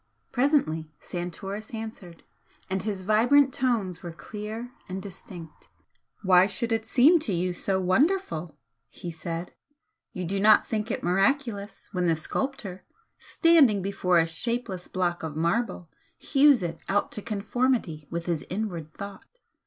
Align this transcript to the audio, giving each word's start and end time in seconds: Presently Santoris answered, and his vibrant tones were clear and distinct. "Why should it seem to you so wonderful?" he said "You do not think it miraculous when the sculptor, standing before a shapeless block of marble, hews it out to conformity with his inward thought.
Presently 0.31 0.89
Santoris 0.99 1.75
answered, 1.75 2.23
and 2.71 2.81
his 2.81 3.03
vibrant 3.03 3.53
tones 3.53 4.01
were 4.01 4.11
clear 4.11 4.71
and 4.89 4.99
distinct. 4.99 5.69
"Why 6.23 6.47
should 6.47 6.71
it 6.71 6.87
seem 6.87 7.19
to 7.19 7.31
you 7.31 7.53
so 7.53 7.79
wonderful?" 7.79 8.57
he 8.89 9.11
said 9.11 9.53
"You 10.11 10.25
do 10.25 10.39
not 10.39 10.65
think 10.65 10.89
it 10.89 11.03
miraculous 11.03 11.87
when 11.91 12.07
the 12.07 12.15
sculptor, 12.15 12.83
standing 13.19 13.83
before 13.83 14.17
a 14.17 14.25
shapeless 14.25 14.87
block 14.87 15.21
of 15.21 15.35
marble, 15.35 15.87
hews 16.17 16.63
it 16.63 16.79
out 16.89 17.11
to 17.11 17.21
conformity 17.21 18.07
with 18.09 18.25
his 18.25 18.43
inward 18.49 18.91
thought. 18.95 19.37